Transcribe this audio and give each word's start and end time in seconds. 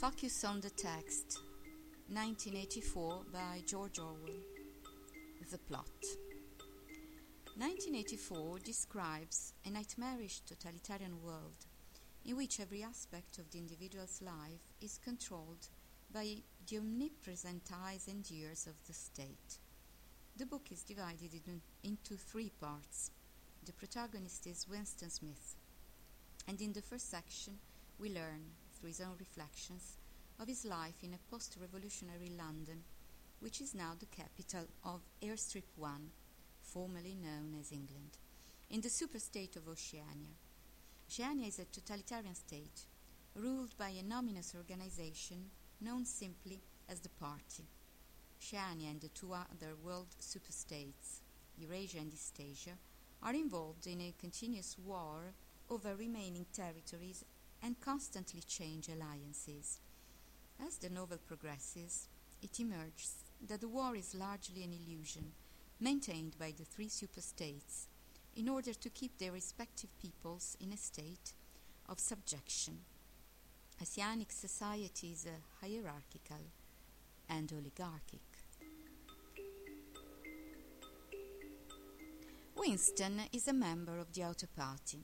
Focus 0.00 0.44
on 0.44 0.62
the 0.62 0.70
text, 0.70 1.40
1984 2.08 3.20
by 3.30 3.60
George 3.66 3.98
Orwell. 3.98 4.40
The 5.50 5.58
plot. 5.58 5.84
1984 7.58 8.60
describes 8.60 9.52
a 9.66 9.70
nightmarish 9.70 10.40
totalitarian 10.40 11.22
world 11.22 11.66
in 12.24 12.38
which 12.38 12.60
every 12.60 12.82
aspect 12.82 13.36
of 13.36 13.50
the 13.50 13.58
individual's 13.58 14.22
life 14.22 14.72
is 14.80 14.98
controlled 15.04 15.68
by 16.10 16.36
the 16.66 16.78
omnipresent 16.78 17.68
eyes 17.84 18.08
and 18.08 18.24
ears 18.32 18.66
of 18.66 18.82
the 18.86 18.94
state. 18.94 19.58
The 20.34 20.46
book 20.46 20.68
is 20.72 20.82
divided 20.82 21.34
in, 21.46 21.60
into 21.84 22.14
three 22.14 22.52
parts. 22.58 23.10
The 23.66 23.74
protagonist 23.74 24.46
is 24.46 24.66
Winston 24.66 25.10
Smith, 25.10 25.56
and 26.48 26.58
in 26.62 26.72
the 26.72 26.80
first 26.80 27.10
section, 27.10 27.58
we 27.98 28.14
learn, 28.14 28.46
through 28.80 28.88
his 28.88 29.00
own 29.00 29.16
reflections, 29.18 29.98
of 30.40 30.48
his 30.48 30.64
life 30.64 31.02
in 31.02 31.12
a 31.12 31.30
post 31.30 31.56
revolutionary 31.60 32.30
London, 32.36 32.82
which 33.40 33.60
is 33.60 33.74
now 33.74 33.92
the 33.98 34.06
capital 34.06 34.66
of 34.84 35.00
Airstrip 35.22 35.68
1, 35.76 36.10
formerly 36.62 37.14
known 37.14 37.54
as 37.60 37.72
England, 37.72 38.16
in 38.70 38.80
the 38.80 38.88
superstate 38.88 39.56
of 39.56 39.68
Oceania. 39.68 40.34
Oceania 41.08 41.48
is 41.48 41.58
a 41.58 41.64
totalitarian 41.66 42.34
state, 42.34 42.86
ruled 43.34 43.76
by 43.76 43.90
a 43.90 44.02
nominous 44.02 44.54
organization 44.56 45.50
known 45.80 46.04
simply 46.04 46.60
as 46.88 47.00
the 47.00 47.08
Party. 47.08 47.64
Oceania 48.38 48.90
and 48.90 49.00
the 49.00 49.08
two 49.08 49.32
other 49.32 49.74
world 49.84 50.08
superstates, 50.20 51.20
Eurasia 51.58 51.98
and 51.98 52.12
Eastasia, 52.12 52.76
are 53.22 53.34
involved 53.34 53.86
in 53.86 54.00
a 54.00 54.14
continuous 54.18 54.76
war 54.78 55.34
over 55.68 55.94
remaining 55.94 56.46
territories 56.52 57.24
and 57.62 57.80
constantly 57.80 58.40
change 58.46 58.88
alliances. 58.88 59.80
As 60.66 60.76
the 60.78 60.90
novel 60.90 61.18
progresses, 61.26 62.08
it 62.42 62.60
emerges 62.60 63.24
that 63.46 63.60
the 63.60 63.68
war 63.68 63.96
is 63.96 64.14
largely 64.14 64.62
an 64.64 64.72
illusion 64.72 65.32
maintained 65.80 66.38
by 66.38 66.52
the 66.56 66.64
three 66.64 66.88
superstates 66.88 67.86
in 68.36 68.48
order 68.48 68.74
to 68.74 68.90
keep 68.90 69.18
their 69.18 69.32
respective 69.32 69.90
peoples 69.98 70.56
in 70.60 70.72
a 70.72 70.76
state 70.76 71.32
of 71.88 71.98
subjection. 71.98 72.80
Oceanic 73.80 74.30
society 74.30 75.12
is 75.12 75.26
uh, 75.26 75.30
hierarchical 75.60 76.44
and 77.28 77.50
oligarchic. 77.52 78.20
Winston 82.54 83.22
is 83.32 83.48
a 83.48 83.54
member 83.54 83.98
of 83.98 84.12
the 84.12 84.22
Outer 84.22 84.48
Party, 84.54 85.02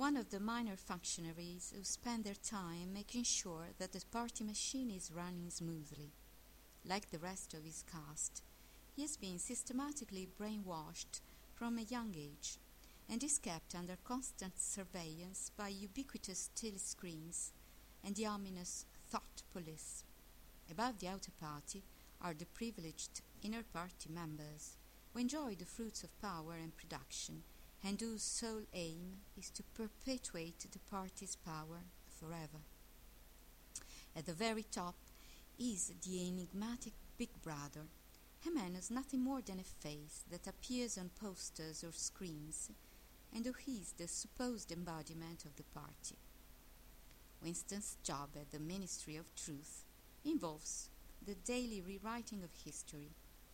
one 0.00 0.16
of 0.16 0.30
the 0.30 0.40
minor 0.40 0.76
functionaries 0.76 1.74
who 1.76 1.84
spend 1.84 2.24
their 2.24 2.40
time 2.42 2.90
making 2.90 3.22
sure 3.22 3.66
that 3.78 3.92
the 3.92 4.00
party 4.10 4.42
machine 4.42 4.90
is 4.90 5.12
running 5.14 5.50
smoothly. 5.50 6.10
Like 6.86 7.10
the 7.10 7.18
rest 7.18 7.52
of 7.52 7.64
his 7.64 7.84
caste, 7.92 8.42
he 8.96 9.02
has 9.02 9.18
been 9.18 9.38
systematically 9.38 10.26
brainwashed 10.40 11.20
from 11.52 11.76
a 11.76 11.82
young 11.82 12.14
age 12.16 12.56
and 13.10 13.22
is 13.22 13.38
kept 13.38 13.74
under 13.74 13.98
constant 14.02 14.58
surveillance 14.58 15.50
by 15.54 15.68
ubiquitous 15.68 16.48
telescreens 16.56 17.50
and 18.02 18.16
the 18.16 18.24
ominous 18.24 18.86
thought 19.10 19.42
police. 19.52 20.04
Above 20.70 20.98
the 20.98 21.08
outer 21.08 21.32
party 21.38 21.82
are 22.22 22.32
the 22.32 22.46
privileged 22.46 23.20
inner 23.42 23.64
party 23.70 24.08
members 24.08 24.78
who 25.12 25.20
enjoy 25.20 25.54
the 25.56 25.66
fruits 25.66 26.02
of 26.02 26.22
power 26.22 26.54
and 26.54 26.74
production 26.74 27.42
and 27.84 28.00
whose 28.00 28.22
sole 28.22 28.62
aim 28.74 29.18
is 29.36 29.50
to 29.50 29.62
perpetuate 29.74 30.66
the 30.70 30.78
party's 30.90 31.36
power 31.36 31.82
forever. 32.18 32.60
At 34.16 34.26
the 34.26 34.32
very 34.32 34.64
top 34.64 34.96
is 35.58 35.92
the 36.04 36.28
enigmatic 36.28 36.92
Big 37.16 37.30
Brother, 37.42 37.86
a 38.46 38.50
man 38.50 38.74
who's 38.74 38.90
nothing 38.90 39.22
more 39.22 39.40
than 39.40 39.60
a 39.60 39.86
face 39.86 40.24
that 40.30 40.46
appears 40.46 40.98
on 40.98 41.10
posters 41.20 41.84
or 41.84 41.92
screens 41.92 42.70
and 43.34 43.46
who 43.46 43.54
is 43.66 43.92
the 43.92 44.08
supposed 44.08 44.72
embodiment 44.72 45.44
of 45.44 45.56
the 45.56 45.62
party. 45.74 46.16
Winston's 47.42 47.96
job 48.02 48.30
at 48.36 48.50
the 48.50 48.58
Ministry 48.58 49.16
of 49.16 49.34
Truth 49.34 49.84
involves 50.24 50.90
the 51.24 51.34
daily 51.34 51.80
rewriting 51.80 52.42
of 52.42 52.50
history. 52.64 53.10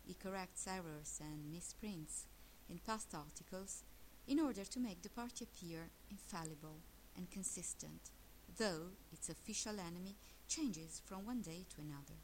He 0.06 0.14
corrects 0.14 0.66
errors 0.66 1.20
and 1.20 1.52
misprints 1.52 2.26
in 2.68 2.78
past 2.78 3.14
articles 3.14 3.84
in 4.26 4.40
order 4.40 4.64
to 4.64 4.80
make 4.80 5.02
the 5.02 5.10
party 5.10 5.44
appear 5.44 5.88
infallible 6.10 6.80
and 7.16 7.30
consistent, 7.30 8.10
though 8.58 8.90
its 9.12 9.28
official 9.28 9.78
enemy 9.78 10.16
changes 10.48 11.00
from 11.04 11.24
one 11.24 11.40
day 11.40 11.64
to 11.74 11.80
another. 11.80 12.18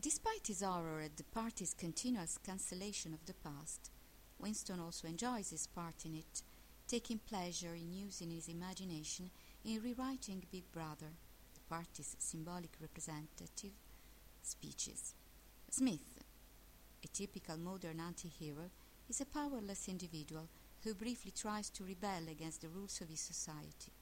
Despite 0.00 0.46
his 0.46 0.62
horror 0.62 1.00
at 1.02 1.16
the 1.16 1.24
party's 1.24 1.74
continuous 1.74 2.38
cancellation 2.38 3.12
of 3.12 3.24
the 3.26 3.34
past, 3.34 3.90
Winston 4.38 4.80
also 4.80 5.06
enjoys 5.06 5.50
his 5.50 5.66
part 5.66 6.04
in 6.04 6.14
it, 6.14 6.42
taking 6.88 7.18
pleasure 7.18 7.74
in 7.74 7.92
using 7.92 8.30
his 8.30 8.48
imagination 8.48 9.30
in 9.64 9.82
rewriting 9.82 10.42
Big 10.50 10.70
Brother, 10.72 11.12
the 11.54 11.60
party's 11.68 12.16
symbolic 12.18 12.70
representative, 12.80 13.72
speeches. 14.42 15.14
Smith, 15.70 16.24
a 17.04 17.08
typical 17.08 17.56
modern 17.56 18.00
anti 18.00 18.28
hero, 18.28 18.70
is 19.08 19.20
a 19.20 19.26
powerless 19.26 19.88
individual 19.88 20.48
who 20.82 20.94
briefly 20.94 21.30
tries 21.30 21.70
to 21.70 21.84
rebel 21.84 22.28
against 22.30 22.62
the 22.62 22.68
rules 22.68 23.00
of 23.00 23.08
his 23.08 23.20
society, 23.20 23.92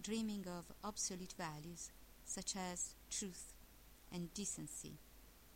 dreaming 0.00 0.44
of 0.46 0.64
obsolete 0.84 1.34
values 1.38 1.90
such 2.24 2.56
as 2.56 2.94
truth 3.10 3.54
and 4.12 4.32
decency. 4.34 4.98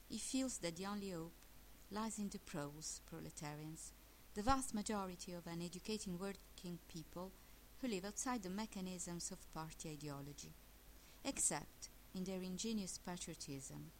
He 0.08 0.18
feels 0.18 0.58
that 0.58 0.76
the 0.76 0.86
only 0.86 1.10
hope 1.10 1.32
lies 1.90 2.18
in 2.18 2.28
the 2.28 2.38
proles, 2.38 3.00
proletarians, 3.06 3.92
the 4.34 4.42
vast 4.42 4.74
majority 4.74 5.32
of 5.32 5.46
uneducated 5.46 6.18
working 6.18 6.78
people 6.88 7.32
who 7.80 7.88
live 7.88 8.04
outside 8.04 8.42
the 8.42 8.50
mechanisms 8.50 9.30
of 9.30 9.52
party 9.52 9.90
ideology, 9.90 10.52
except 11.24 11.88
in 12.14 12.24
their 12.24 12.42
ingenious 12.42 12.98
patriotism. 12.98 13.90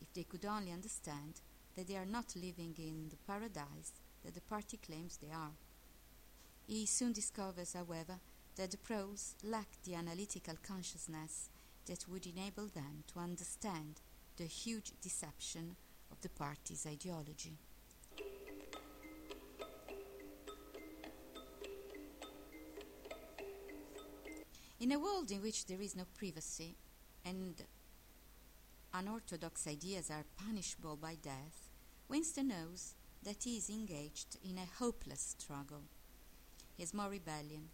If 0.00 0.12
they 0.12 0.24
could 0.24 0.44
only 0.44 0.72
understand 0.72 1.40
that 1.76 1.88
they 1.88 1.96
are 1.96 2.06
not 2.06 2.34
living 2.36 2.74
in 2.78 3.08
the 3.10 3.16
paradise 3.26 3.92
that 4.24 4.34
the 4.34 4.40
party 4.40 4.78
claims 4.78 5.18
they 5.18 5.32
are. 5.32 5.52
He 6.66 6.86
soon 6.86 7.12
discovers, 7.12 7.74
however, 7.74 8.18
that 8.56 8.70
the 8.70 8.78
proles 8.78 9.36
lack 9.44 9.68
the 9.84 9.94
analytical 9.94 10.54
consciousness 10.66 11.50
that 11.86 12.06
would 12.08 12.26
enable 12.26 12.66
them 12.66 13.04
to 13.12 13.20
understand 13.20 14.00
the 14.36 14.44
huge 14.44 14.92
deception 15.00 15.76
of 16.10 16.20
the 16.22 16.28
party's 16.28 16.86
ideology. 16.86 17.58
In 24.78 24.92
a 24.92 24.98
world 24.98 25.30
in 25.30 25.42
which 25.42 25.66
there 25.66 25.80
is 25.80 25.96
no 25.96 26.04
privacy 26.18 26.74
and 27.24 27.62
unorthodox 28.98 29.66
ideas 29.66 30.10
are 30.10 30.24
punishable 30.42 30.96
by 30.96 31.16
death, 31.20 31.68
Winston 32.08 32.48
knows 32.48 32.94
that 33.22 33.42
he 33.44 33.58
is 33.58 33.68
engaged 33.68 34.38
in 34.42 34.56
a 34.56 34.78
hopeless 34.78 35.34
struggle. 35.38 35.82
His 36.78 36.94
more 36.94 37.10
rebellion, 37.10 37.68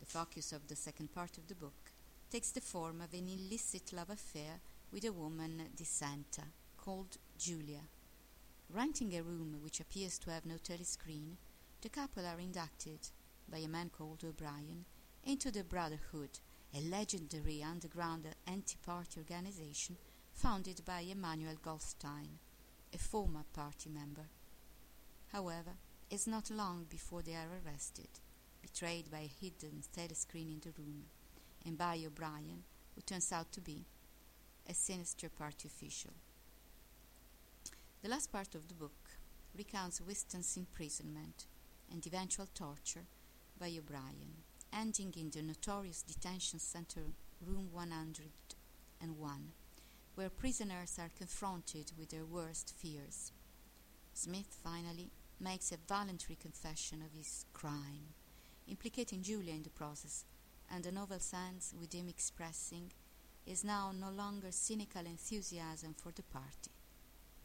the 0.00 0.06
focus 0.06 0.52
of 0.52 0.66
the 0.68 0.76
second 0.76 1.12
part 1.12 1.36
of 1.36 1.48
the 1.48 1.54
book, 1.54 1.92
takes 2.30 2.50
the 2.50 2.62
form 2.62 3.02
of 3.02 3.12
an 3.12 3.28
illicit 3.28 3.92
love 3.92 4.08
affair 4.08 4.60
with 4.90 5.04
a 5.04 5.12
woman 5.12 5.62
dissenter 5.76 6.44
called 6.78 7.18
Julia. 7.38 7.82
Renting 8.70 9.14
a 9.14 9.22
room 9.22 9.58
which 9.62 9.80
appears 9.80 10.18
to 10.20 10.30
have 10.30 10.46
no 10.46 10.54
telescreen, 10.54 11.36
the 11.82 11.90
couple 11.90 12.24
are 12.24 12.40
inducted 12.40 13.00
by 13.50 13.58
a 13.58 13.68
man 13.68 13.90
called 13.90 14.24
O'Brien 14.24 14.86
into 15.24 15.50
the 15.50 15.62
Brotherhood, 15.62 16.38
a 16.74 16.80
legendary 16.80 17.62
underground 17.62 18.26
anti 18.46 18.76
party 18.84 19.20
organization 19.20 19.96
founded 20.34 20.82
by 20.84 21.00
Emmanuel 21.00 21.54
Goldstein, 21.62 22.38
a 22.92 22.98
former 22.98 23.44
party 23.54 23.88
member. 23.88 24.26
However, 25.32 25.72
it's 26.10 26.26
not 26.26 26.50
long 26.50 26.86
before 26.90 27.22
they 27.22 27.34
are 27.34 27.48
arrested, 27.64 28.08
betrayed 28.60 29.10
by 29.10 29.20
a 29.20 29.44
hidden 29.44 29.82
telescreen 29.96 30.52
in 30.52 30.60
the 30.60 30.72
room, 30.76 31.04
and 31.64 31.78
by 31.78 32.02
O'Brien, 32.04 32.64
who 32.94 33.00
turns 33.00 33.32
out 33.32 33.50
to 33.52 33.60
be 33.60 33.86
a 34.68 34.74
sinister 34.74 35.28
party 35.28 35.68
official. 35.68 36.12
The 38.02 38.08
last 38.08 38.30
part 38.30 38.54
of 38.54 38.68
the 38.68 38.74
book 38.74 39.16
recounts 39.56 40.00
Winston's 40.00 40.56
imprisonment 40.56 41.46
and 41.90 42.06
eventual 42.06 42.48
torture 42.54 43.06
by 43.58 43.72
O'Brien, 43.78 44.42
ending 44.72 45.14
in 45.16 45.30
the 45.30 45.42
notorious 45.42 46.02
detention 46.02 46.58
center 46.58 47.00
room 47.40 47.68
101, 47.72 49.52
where 50.14 50.30
prisoners 50.30 50.98
are 50.98 51.10
confronted 51.16 51.92
with 51.98 52.10
their 52.10 52.24
worst 52.24 52.72
fears. 52.76 53.32
Smith 54.12 54.56
finally 54.62 55.10
makes 55.40 55.72
a 55.72 55.76
voluntary 55.88 56.36
confession 56.40 57.02
of 57.02 57.16
his 57.16 57.46
crime, 57.52 58.14
implicating 58.68 59.22
Julia 59.22 59.52
in 59.52 59.62
the 59.62 59.70
process, 59.70 60.24
and 60.70 60.84
the 60.84 60.92
novel 60.92 61.18
ends 61.32 61.74
with 61.78 61.92
him 61.92 62.08
expressing 62.08 62.92
his 63.44 63.64
now 63.64 63.92
no 63.92 64.10
longer 64.10 64.50
cynical 64.50 65.04
enthusiasm 65.04 65.94
for 65.94 66.12
the 66.12 66.22
party, 66.22 66.70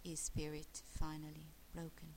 his 0.03 0.19
spirit 0.19 0.81
finally 0.97 1.47
broken. 1.73 2.09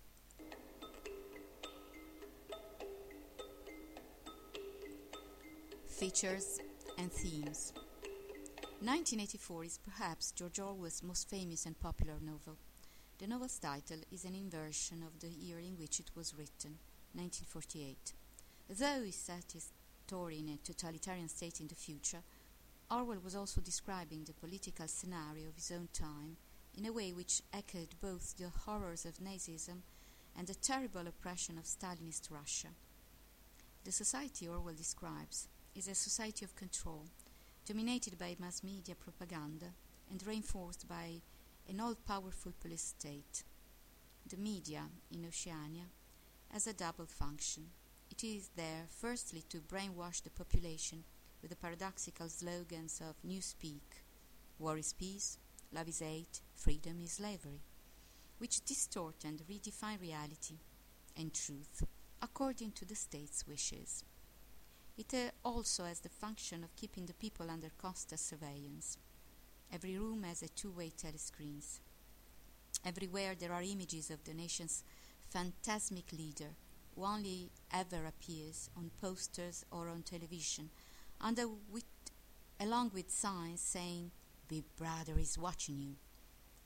Features 5.88 6.60
and 6.98 7.10
themes 7.12 7.72
1984 8.82 9.64
is 9.64 9.79
perhaps 9.79 10.32
George 10.32 10.58
Orwell's 10.58 11.05
most 11.05 11.31
famous 11.31 11.67
and 11.67 11.79
popular 11.79 12.14
novel. 12.20 12.56
The 13.19 13.29
novel's 13.29 13.56
title 13.56 13.99
is 14.11 14.25
an 14.25 14.34
inversion 14.34 15.05
of 15.05 15.20
the 15.20 15.29
year 15.29 15.61
in 15.61 15.79
which 15.79 16.00
it 16.00 16.11
was 16.17 16.34
written, 16.37 16.79
1948. 17.14 18.12
Though 18.69 19.05
he 19.05 19.12
set 19.12 19.52
his 19.52 19.70
story 20.05 20.40
in 20.40 20.49
a 20.49 20.56
totalitarian 20.67 21.29
state 21.29 21.61
in 21.61 21.69
the 21.69 21.76
future, 21.76 22.25
Orwell 22.90 23.20
was 23.23 23.37
also 23.37 23.61
describing 23.61 24.25
the 24.25 24.32
political 24.32 24.88
scenario 24.88 25.50
of 25.50 25.55
his 25.55 25.70
own 25.70 25.88
time 25.93 26.37
in 26.76 26.84
a 26.84 26.93
way 26.93 27.12
which 27.12 27.43
echoed 27.52 27.94
both 28.00 28.37
the 28.37 28.49
horrors 28.67 29.06
of 29.06 29.20
Nazism 29.20 29.82
and 30.37 30.49
the 30.49 30.56
terrible 30.56 31.06
oppression 31.06 31.56
of 31.56 31.67
Stalinist 31.67 32.32
Russia. 32.32 32.75
The 33.84 33.93
society 33.93 34.49
Orwell 34.49 34.75
describes 34.75 35.46
is 35.76 35.87
a 35.87 35.94
society 35.94 36.44
of 36.44 36.56
control 36.56 37.05
dominated 37.67 38.19
by 38.19 38.37
mass 38.38 38.62
media 38.62 38.94
propaganda 38.94 39.67
and 40.11 40.26
reinforced 40.26 40.88
by 40.88 41.20
an 41.69 41.81
all 41.81 41.94
powerful 41.94 42.53
police 42.61 42.94
state. 42.99 43.44
The 44.29 44.37
media 44.37 44.82
in 45.11 45.25
Oceania 45.26 45.85
has 46.53 46.67
a 46.67 46.73
double 46.73 47.06
function. 47.06 47.69
It 48.11 48.25
is 48.25 48.50
there, 48.56 48.87
firstly, 48.88 49.43
to 49.49 49.59
brainwash 49.59 50.23
the 50.23 50.31
population 50.31 51.05
with 51.41 51.50
the 51.50 51.56
paradoxical 51.56 52.29
slogans 52.29 53.00
of 53.00 53.17
Newspeak 53.26 54.03
War 54.58 54.79
is 54.79 54.93
peace, 54.93 55.38
love 55.73 55.88
is 55.88 55.99
hate, 55.99 56.41
freedom 56.55 57.00
is 57.03 57.12
slavery, 57.12 57.62
which 58.38 58.65
distort 58.65 59.25
and 59.25 59.43
redefine 59.50 60.00
reality 60.00 60.58
and 61.17 61.35
truth 61.35 61.85
according 62.23 62.70
to 62.73 62.85
the 62.85 62.94
state's 62.94 63.44
wishes. 63.47 64.05
It 64.97 65.15
uh, 65.15 65.31
also 65.49 65.85
has 65.85 66.00
the 66.00 66.09
function 66.09 66.62
of 66.62 66.77
keeping 66.77 67.06
the 67.06 67.15
people 67.15 67.50
under 67.50 67.71
constant 67.79 68.21
surveillance. 68.21 68.99
Every 69.73 69.97
room 69.97 70.23
has 70.25 70.43
a 70.43 70.49
two-way 70.49 70.91
telescreens. 70.91 71.81
Everywhere 72.85 73.35
there 73.35 73.53
are 73.53 73.62
images 73.62 74.11
of 74.11 74.23
the 74.25 74.35
nation's 74.35 74.85
phantasmic 75.31 76.12
leader, 76.12 76.55
who 76.94 77.05
only 77.05 77.50
ever 77.73 78.05
appears 78.06 78.69
on 78.77 78.91
posters 79.00 79.65
or 79.71 79.89
on 79.89 80.03
television, 80.03 80.69
under 81.21 81.49
with, 81.71 81.85
along 82.61 82.91
with 82.93 83.11
signs 83.11 83.61
saying, 83.61 84.11
"Big 84.47 84.65
Brother 84.77 85.19
is 85.19 85.39
watching 85.39 85.81
you." 85.81 85.97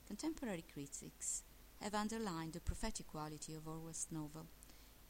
Contemporary 0.05 0.65
critics 0.73 1.43
have 1.81 1.93
underlined 1.93 2.53
the 2.53 2.59
prophetic 2.59 3.07
quality 3.07 3.53
of 3.53 3.67
Orwell's 3.67 4.07
novel 4.11 4.47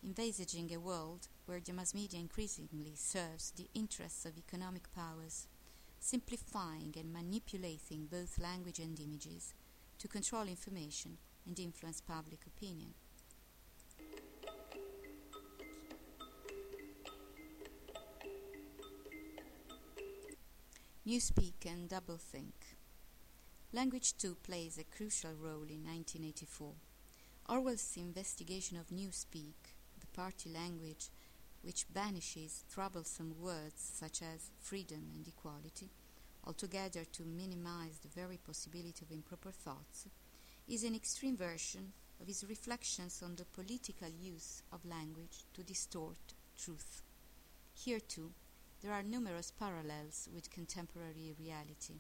envisaging 0.04 0.74
a 0.74 0.80
world 0.80 1.28
where 1.46 1.60
the 1.60 1.74
mass 1.74 1.94
media 1.94 2.20
increasingly 2.20 2.94
serves 2.96 3.52
the 3.52 3.68
interests 3.74 4.26
of 4.26 4.38
economic 4.38 4.94
powers, 4.94 5.48
simplifying 6.00 6.94
and 6.98 7.12
manipulating 7.12 8.06
both 8.06 8.40
language 8.40 8.80
and 8.80 9.00
images 9.00 9.54
to 10.00 10.08
control 10.08 10.48
information 10.48 11.18
and 11.46 11.60
influence 11.60 12.02
public 12.02 12.40
opinion. 12.46 12.94
Newspeak 21.08 21.66
and 21.66 21.90
doublethink. 21.90 22.76
Language 23.72 24.18
too 24.18 24.36
plays 24.44 24.78
a 24.78 24.84
crucial 24.84 25.32
role 25.32 25.64
in 25.70 25.86
1984. 25.86 26.74
Orwell's 27.48 27.94
investigation 27.96 28.78
of 28.78 28.88
Newspeak 28.88 29.77
party 30.06 30.50
language 30.50 31.10
which 31.64 31.92
banishes 31.94 32.64
troublesome 32.72 33.34
words 33.42 33.92
such 34.00 34.22
as 34.22 34.52
freedom 34.60 35.10
and 35.16 35.28
equality, 35.28 35.90
altogether 36.46 37.04
to 37.06 37.24
minimize 37.24 37.98
the 37.98 38.08
very 38.08 38.38
possibility 38.38 39.04
of 39.04 39.12
improper 39.12 39.52
thoughts, 39.52 40.08
is 40.68 40.84
an 40.84 40.96
extreme 40.96 41.36
version 41.36 41.92
of 42.22 42.28
his 42.28 42.46
reflections 42.48 43.22
on 43.24 43.36
the 43.36 43.46
political 43.46 44.10
use 44.22 44.64
of 44.72 44.86
language 44.86 45.46
to 45.54 45.64
distort 45.64 46.34
truth. 46.58 47.02
Here, 47.74 48.00
too, 48.00 48.32
there 48.82 48.92
are 48.92 49.04
numerous 49.04 49.52
parallels 49.52 50.30
with 50.34 50.52
contemporary 50.52 51.36
reality. 51.40 51.96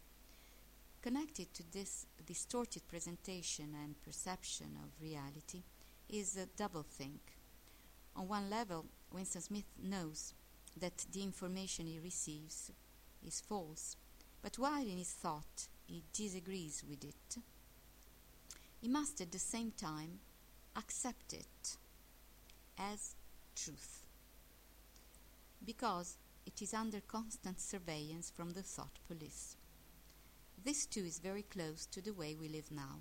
Connected 1.01 1.53
to 1.53 1.63
this 1.71 2.05
distorted 2.25 2.87
presentation 2.87 3.75
and 3.83 4.01
perception 4.03 4.77
of 4.83 5.01
reality 5.01 5.63
is 6.09 6.37
a 6.37 6.45
doublethink, 6.61 7.19
on 8.17 8.27
one 8.27 8.49
level, 8.49 8.85
Winston 9.13 9.41
Smith 9.41 9.65
knows 9.81 10.33
that 10.75 11.05
the 11.11 11.23
information 11.23 11.85
he 11.85 11.99
receives 11.99 12.71
is 13.25 13.41
false, 13.41 13.95
but 14.41 14.57
while 14.57 14.81
in 14.81 14.97
his 14.97 15.11
thought 15.11 15.67
he 15.85 16.03
disagrees 16.13 16.83
with 16.87 17.03
it, 17.03 17.37
he 18.81 18.87
must 18.87 19.21
at 19.21 19.31
the 19.31 19.39
same 19.39 19.71
time 19.71 20.19
accept 20.75 21.33
it 21.33 21.77
as 22.77 23.15
truth, 23.55 24.05
because 25.65 26.17
it 26.45 26.61
is 26.61 26.73
under 26.73 27.01
constant 27.01 27.59
surveillance 27.59 28.31
from 28.35 28.51
the 28.51 28.61
thought 28.61 28.99
police. 29.07 29.55
This 30.63 30.85
too 30.85 31.05
is 31.05 31.19
very 31.19 31.43
close 31.43 31.85
to 31.87 32.01
the 32.01 32.13
way 32.13 32.35
we 32.35 32.49
live 32.49 32.71
now. 32.71 32.99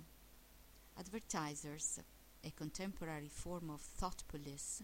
Advertisers, 0.99 1.99
a 2.43 2.51
contemporary 2.51 3.29
form 3.29 3.69
of 3.69 3.81
thought 3.81 4.23
police, 4.27 4.81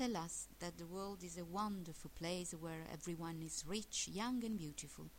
tell 0.00 0.16
us 0.16 0.48
that 0.60 0.78
the 0.78 0.86
world 0.86 1.22
is 1.22 1.36
a 1.36 1.44
wonderful 1.44 2.10
place 2.18 2.54
where 2.58 2.86
everyone 2.90 3.42
is 3.44 3.66
rich, 3.68 4.08
young, 4.10 4.42
and 4.42 4.56
beautiful, 4.56 5.10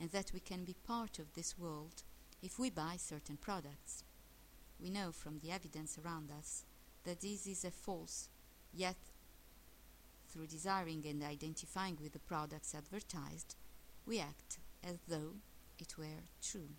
and 0.00 0.10
that 0.10 0.30
we 0.32 0.40
can 0.40 0.64
be 0.64 0.74
part 0.86 1.18
of 1.18 1.34
this 1.34 1.58
world 1.58 2.02
if 2.42 2.58
we 2.58 2.70
buy 2.70 2.94
certain 2.96 3.36
products. 3.36 4.04
We 4.80 4.88
know 4.88 5.12
from 5.12 5.40
the 5.40 5.50
evidence 5.50 5.98
around 6.02 6.30
us 6.30 6.64
that 7.04 7.20
this 7.20 7.46
is 7.46 7.62
a 7.62 7.70
false, 7.70 8.30
yet, 8.72 8.96
through 10.30 10.46
desiring 10.46 11.04
and 11.06 11.22
identifying 11.22 11.98
with 12.02 12.14
the 12.14 12.18
products 12.18 12.74
advertised, 12.74 13.54
we 14.06 14.18
act 14.18 14.60
as 14.82 14.96
though 15.06 15.34
it 15.78 15.98
were 15.98 16.24
true. 16.40 16.70